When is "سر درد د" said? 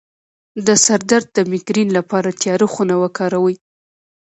0.85-1.39